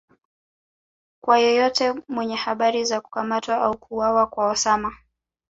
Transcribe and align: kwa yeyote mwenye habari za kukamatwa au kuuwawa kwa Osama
kwa 1.23 1.37
yeyote 1.39 1.93
mwenye 2.07 2.35
habari 2.35 2.85
za 2.85 3.01
kukamatwa 3.01 3.57
au 3.61 3.77
kuuwawa 3.77 4.27
kwa 4.27 4.49
Osama 4.49 4.95